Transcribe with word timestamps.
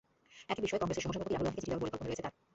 একই 0.51 0.63
বিষয়ে 0.65 0.81
কংগ্রেসের 0.81 1.05
সহসভাপতি 1.05 1.33
রাহুল 1.33 1.45
গান্ধীকে 1.47 1.61
চিঠি 1.63 1.69
দেওয়ার 1.71 1.83
পরিকল্পনা 1.83 2.07
রয়েছে 2.09 2.23
তাঁর। 2.25 2.33